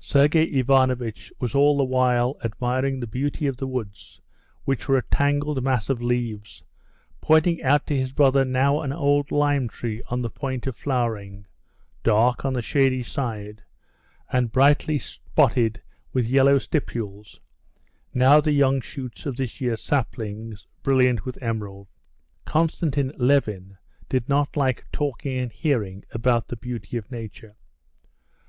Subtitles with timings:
[0.00, 4.20] Sergey Ivanovitch was all the while admiring the beauty of the woods,
[4.64, 6.64] which were a tangled mass of leaves,
[7.20, 11.46] pointing out to his brother now an old lime tree on the point of flowering,
[12.02, 13.62] dark on the shady side,
[14.32, 15.80] and brightly spotted
[16.12, 17.38] with yellow stipules,
[18.12, 21.86] now the young shoots of this year's saplings brilliant with emerald.
[22.44, 23.78] Konstantin Levin
[24.08, 27.54] did not like talking and hearing about the beauty of nature.